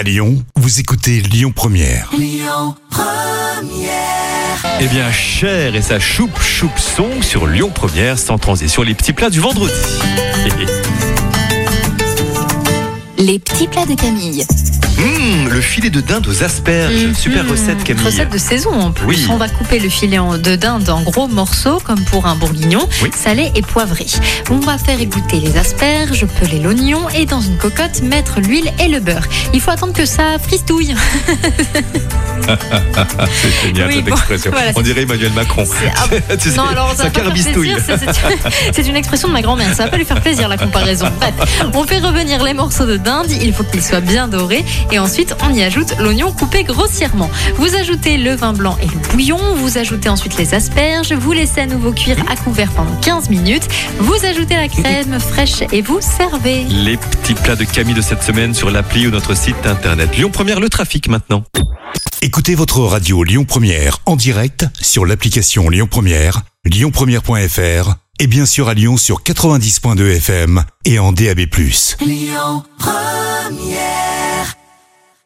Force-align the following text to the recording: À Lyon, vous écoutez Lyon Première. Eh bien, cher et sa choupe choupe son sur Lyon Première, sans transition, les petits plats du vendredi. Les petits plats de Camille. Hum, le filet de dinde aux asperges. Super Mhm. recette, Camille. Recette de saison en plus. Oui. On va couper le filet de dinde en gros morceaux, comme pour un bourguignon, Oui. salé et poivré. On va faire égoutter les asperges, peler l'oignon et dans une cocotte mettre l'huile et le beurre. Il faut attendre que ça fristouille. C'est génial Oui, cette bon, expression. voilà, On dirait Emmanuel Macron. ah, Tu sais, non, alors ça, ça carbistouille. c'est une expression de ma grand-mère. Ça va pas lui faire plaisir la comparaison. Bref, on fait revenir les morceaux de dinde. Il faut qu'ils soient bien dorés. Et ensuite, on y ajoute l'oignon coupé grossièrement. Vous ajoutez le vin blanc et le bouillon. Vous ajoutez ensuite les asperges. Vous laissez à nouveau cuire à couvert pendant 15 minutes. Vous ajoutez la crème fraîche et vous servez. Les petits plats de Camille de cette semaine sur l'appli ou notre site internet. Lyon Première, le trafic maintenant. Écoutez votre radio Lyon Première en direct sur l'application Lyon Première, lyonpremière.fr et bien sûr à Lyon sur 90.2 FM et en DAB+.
À 0.00 0.02
Lyon, 0.02 0.42
vous 0.56 0.80
écoutez 0.80 1.20
Lyon 1.20 1.52
Première. 1.54 2.10
Eh 4.80 4.86
bien, 4.86 5.12
cher 5.12 5.74
et 5.74 5.82
sa 5.82 6.00
choupe 6.00 6.40
choupe 6.40 6.78
son 6.78 7.20
sur 7.20 7.46
Lyon 7.46 7.68
Première, 7.68 8.18
sans 8.18 8.38
transition, 8.38 8.82
les 8.82 8.94
petits 8.94 9.12
plats 9.12 9.28
du 9.28 9.40
vendredi. 9.40 9.74
Les 13.18 13.38
petits 13.38 13.68
plats 13.68 13.84
de 13.84 13.94
Camille. 13.94 14.46
Hum, 15.00 15.48
le 15.50 15.60
filet 15.62 15.88
de 15.90 16.00
dinde 16.00 16.26
aux 16.28 16.42
asperges. 16.44 17.12
Super 17.14 17.44
Mhm. 17.44 17.50
recette, 17.52 17.84
Camille. 17.84 18.04
Recette 18.04 18.30
de 18.30 18.38
saison 18.38 18.70
en 18.72 18.90
plus. 18.92 19.06
Oui. 19.06 19.26
On 19.30 19.36
va 19.36 19.48
couper 19.48 19.78
le 19.78 19.88
filet 19.88 20.18
de 20.18 20.56
dinde 20.56 20.90
en 20.90 21.00
gros 21.02 21.26
morceaux, 21.26 21.78
comme 21.82 22.00
pour 22.04 22.26
un 22.26 22.34
bourguignon, 22.36 22.86
Oui. 23.02 23.10
salé 23.16 23.50
et 23.54 23.62
poivré. 23.62 24.06
On 24.50 24.58
va 24.58 24.76
faire 24.76 25.00
égoutter 25.00 25.40
les 25.40 25.56
asperges, 25.56 26.26
peler 26.40 26.58
l'oignon 26.58 27.08
et 27.14 27.24
dans 27.24 27.40
une 27.40 27.56
cocotte 27.56 28.02
mettre 28.02 28.40
l'huile 28.40 28.70
et 28.78 28.88
le 28.88 29.00
beurre. 29.00 29.24
Il 29.54 29.60
faut 29.60 29.70
attendre 29.70 29.92
que 29.94 30.04
ça 30.04 30.38
fristouille. 30.42 30.94
C'est 33.42 33.66
génial 33.66 33.88
Oui, 33.88 33.94
cette 33.96 34.04
bon, 34.06 34.12
expression. 34.12 34.50
voilà, 34.50 34.72
On 34.74 34.80
dirait 34.82 35.02
Emmanuel 35.02 35.32
Macron. 35.32 35.64
ah, 35.96 36.08
Tu 36.36 36.50
sais, 36.50 36.56
non, 36.56 36.64
alors 36.66 36.90
ça, 36.96 37.04
ça 37.04 37.10
carbistouille. 37.10 37.74
c'est 38.72 38.86
une 38.88 38.96
expression 38.96 39.28
de 39.28 39.32
ma 39.32 39.42
grand-mère. 39.42 39.74
Ça 39.74 39.84
va 39.84 39.90
pas 39.90 39.96
lui 39.96 40.04
faire 40.04 40.20
plaisir 40.20 40.48
la 40.48 40.56
comparaison. 40.58 41.06
Bref, 41.20 41.34
on 41.74 41.84
fait 41.84 41.98
revenir 42.00 42.42
les 42.42 42.54
morceaux 42.54 42.86
de 42.86 42.96
dinde. 42.96 43.26
Il 43.30 43.52
faut 43.52 43.62
qu'ils 43.64 43.82
soient 43.82 44.00
bien 44.00 44.26
dorés. 44.28 44.64
Et 44.92 44.98
ensuite, 44.98 45.34
on 45.42 45.54
y 45.54 45.62
ajoute 45.62 45.94
l'oignon 45.98 46.32
coupé 46.32 46.64
grossièrement. 46.64 47.30
Vous 47.56 47.74
ajoutez 47.74 48.16
le 48.16 48.34
vin 48.34 48.52
blanc 48.52 48.76
et 48.82 48.86
le 48.86 49.12
bouillon. 49.12 49.38
Vous 49.56 49.78
ajoutez 49.78 50.08
ensuite 50.08 50.36
les 50.36 50.54
asperges. 50.54 51.12
Vous 51.12 51.32
laissez 51.32 51.60
à 51.60 51.66
nouveau 51.66 51.92
cuire 51.92 52.18
à 52.28 52.36
couvert 52.36 52.70
pendant 52.72 52.94
15 52.96 53.30
minutes. 53.30 53.68
Vous 53.98 54.24
ajoutez 54.24 54.56
la 54.56 54.68
crème 54.68 55.18
fraîche 55.20 55.62
et 55.72 55.82
vous 55.82 56.00
servez. 56.00 56.64
Les 56.64 56.96
petits 56.96 57.34
plats 57.34 57.56
de 57.56 57.64
Camille 57.64 57.94
de 57.94 58.00
cette 58.00 58.22
semaine 58.22 58.54
sur 58.54 58.70
l'appli 58.70 59.06
ou 59.06 59.10
notre 59.10 59.36
site 59.36 59.66
internet. 59.66 60.16
Lyon 60.16 60.30
Première, 60.30 60.60
le 60.60 60.68
trafic 60.68 61.08
maintenant. 61.08 61.44
Écoutez 62.22 62.54
votre 62.54 62.80
radio 62.80 63.24
Lyon 63.24 63.44
Première 63.44 63.98
en 64.06 64.16
direct 64.16 64.66
sur 64.80 65.06
l'application 65.06 65.70
Lyon 65.70 65.88
Première, 65.90 66.42
lyonpremière.fr 66.64 67.94
et 68.18 68.26
bien 68.26 68.44
sûr 68.44 68.68
à 68.68 68.74
Lyon 68.74 68.98
sur 68.98 69.22
90.2 69.22 70.16
FM 70.16 70.62
et 70.84 70.98
en 70.98 71.12
DAB+. 71.12 71.46